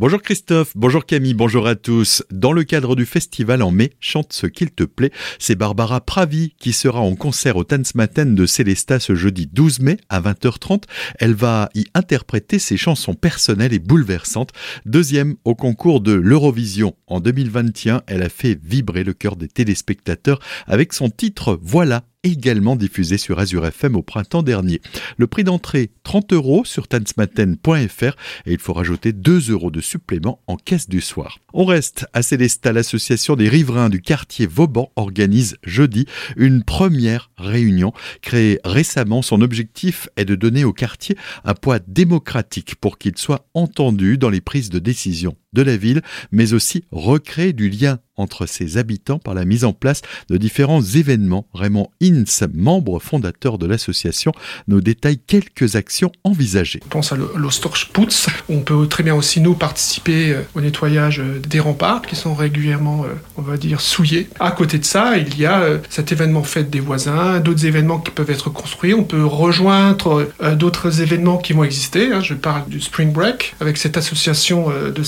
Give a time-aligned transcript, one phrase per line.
[0.00, 2.24] Bonjour Christophe, bonjour Camille, bonjour à tous.
[2.30, 5.10] Dans le cadre du festival en mai, chante ce qu'il te plaît.
[5.38, 9.98] C'est Barbara Pravi qui sera en concert au Tanzmatten de Célesta ce jeudi 12 mai
[10.08, 10.84] à 20h30.
[11.18, 14.52] Elle va y interpréter ses chansons personnelles et bouleversantes.
[14.86, 20.40] Deuxième au concours de l'Eurovision en 2021, elle a fait vibrer le cœur des téléspectateurs
[20.66, 24.80] avec son titre Voilà également diffusé sur Azure FM au printemps dernier.
[25.16, 28.16] Le prix d'entrée 30 euros sur tansmaten.fr
[28.46, 31.38] et il faut rajouter 2 euros de supplément en caisse du soir.
[31.54, 37.92] On reste à Célestat, l'association des riverains du quartier Vauban organise jeudi une première réunion
[38.20, 39.22] créée récemment.
[39.22, 44.30] Son objectif est de donner au quartier un poids démocratique pour qu'il soit entendu dans
[44.30, 49.18] les prises de décision de la ville, mais aussi recréer du lien entre ses habitants
[49.18, 51.46] par la mise en place de différents événements.
[51.54, 54.32] Raymond Ince, membre fondateur de l'association,
[54.68, 56.80] nous détaille quelques actions envisagées.
[56.84, 58.28] On pense à l'Ostorsputz.
[58.48, 62.34] On peut très bien aussi nous participer euh, au nettoyage euh, des remparts qui sont
[62.34, 64.28] régulièrement, euh, on va dire, souillés.
[64.38, 68.10] À côté de ça, il y a cet événement fête des voisins, d'autres événements qui
[68.10, 68.92] peuvent être construits.
[68.92, 72.12] On peut rejoindre d'autres événements qui vont exister.
[72.12, 72.20] Hein.
[72.20, 75.02] Je parle du Spring Break avec cette association de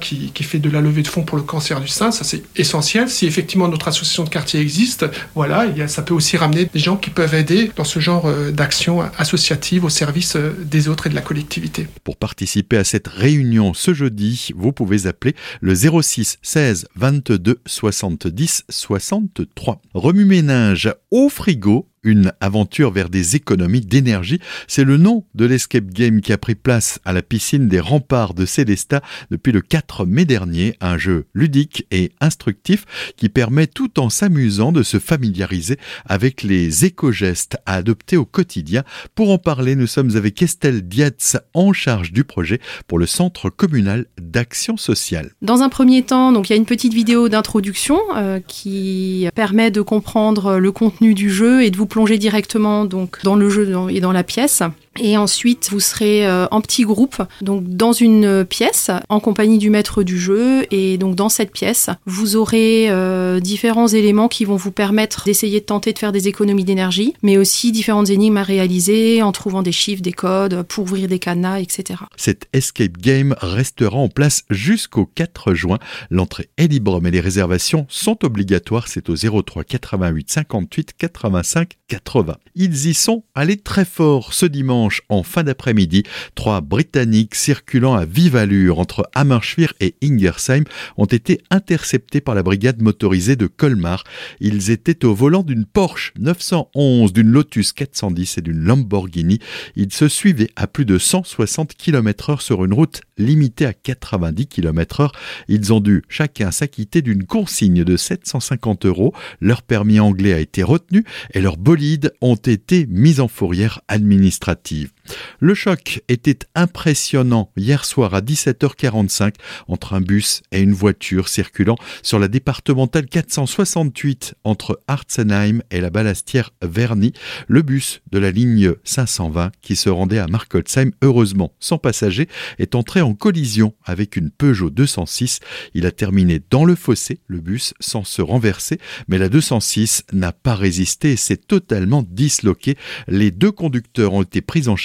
[0.00, 2.10] Qui, fait de la levée de fonds pour le cancer du sein.
[2.10, 3.08] Ça, c'est essentiel.
[3.08, 7.10] Si effectivement notre association de quartier existe, voilà, ça peut aussi ramener des gens qui
[7.10, 11.14] peuvent aider dans ce genre euh, d'action associative au service euh, des autres et de
[11.14, 11.88] la collectivité.
[12.04, 18.64] Pour participer à cette réunion ce jeudi, vous pouvez appeler le 06 16 22 70
[18.68, 19.80] 63.
[19.94, 24.40] Remue-ménage au frigo une aventure vers des économies d'énergie.
[24.68, 28.32] C'est le nom de l'escape game qui a pris place à la piscine des remparts
[28.32, 30.76] de Célestat depuis le 4 mai dernier.
[30.80, 32.84] Un jeu ludique et instructif
[33.16, 38.84] qui permet tout en s'amusant de se familiariser avec les éco-gestes à adopter au quotidien.
[39.14, 43.50] Pour en parler, nous sommes avec Estelle Dietz en charge du projet pour le Centre
[43.50, 45.32] communal d'action sociale.
[45.42, 49.72] Dans un premier temps, donc il y a une petite vidéo d'introduction euh, qui permet
[49.72, 53.66] de comprendre le contenu du jeu et de vous plonger directement donc dans le jeu
[53.88, 54.62] et dans la pièce.
[54.98, 59.70] Et ensuite, vous serez euh, en petit groupe, donc dans une pièce, en compagnie du
[59.70, 60.66] maître du jeu.
[60.70, 65.60] Et donc dans cette pièce, vous aurez euh, différents éléments qui vont vous permettre d'essayer
[65.60, 69.62] de tenter de faire des économies d'énergie, mais aussi différentes énigmes à réaliser en trouvant
[69.62, 72.00] des chiffres, des codes, pour ouvrir des cadenas, etc.
[72.16, 75.78] Cette escape game restera en place jusqu'au 4 juin.
[76.10, 78.88] L'entrée est libre, mais les réservations sont obligatoires.
[78.88, 82.36] C'est au 03 88 58 85 80.
[82.54, 86.04] Ils y sont allés très fort ce dimanche en fin d'après-midi,
[86.34, 90.64] trois Britanniques circulant à vive allure entre Hammerschwir et Ingersheim
[90.96, 94.04] ont été interceptés par la brigade motorisée de Colmar.
[94.40, 99.38] Ils étaient au volant d'une Porsche 911, d'une Lotus 410 et d'une Lamborghini.
[99.74, 104.46] Ils se suivaient à plus de 160 km heure sur une route limitée à 90
[104.46, 105.12] km heure.
[105.48, 109.12] Ils ont dû chacun s'acquitter d'une consigne de 750 euros.
[109.40, 114.75] Leur permis anglais a été retenu et leurs bolides ont été mis en fourrière administrative.
[114.76, 114.95] qui
[115.40, 119.34] Le choc était impressionnant hier soir à 17h45
[119.68, 125.90] entre un bus et une voiture circulant sur la départementale 468 entre Artsenheim et la
[125.90, 127.12] Balastière Verny.
[127.48, 132.28] Le bus de la ligne 520 qui se rendait à Markolsheim, heureusement sans passager,
[132.58, 135.40] est entré en collision avec une Peugeot 206.
[135.74, 138.78] Il a terminé dans le fossé, le bus, sans se renverser,
[139.08, 142.76] mais la 206 n'a pas résisté et s'est totalement disloqué.
[143.08, 144.76] Les deux conducteurs ont été pris en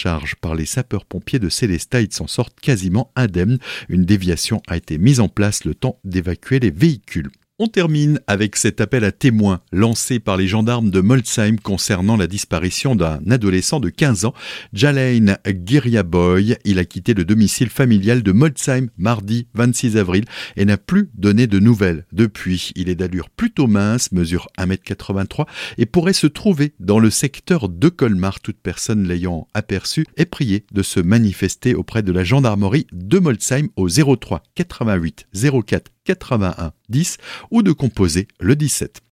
[0.41, 3.59] par les sapeurs-pompiers de Célestat, ils s'en sortent quasiment indemnes.
[3.89, 7.31] Une déviation a été mise en place le temps d'évacuer les véhicules.
[7.63, 12.25] On termine avec cet appel à témoins lancé par les gendarmes de Molsheim concernant la
[12.25, 14.33] disparition d'un adolescent de 15 ans,
[14.73, 16.57] Jalain Giriaboy.
[16.65, 20.25] Il a quitté le domicile familial de Molsheim mardi 26 avril
[20.57, 22.71] et n'a plus donné de nouvelles depuis.
[22.75, 25.45] Il est d'allure plutôt mince, mesure 1m83
[25.77, 28.39] et pourrait se trouver dans le secteur de Colmar.
[28.39, 33.67] Toute personne l'ayant aperçu est priée de se manifester auprès de la gendarmerie de Molsheim
[33.75, 35.27] au 03 88
[35.67, 37.17] 04 81 10
[37.51, 39.01] ou de composer le 17.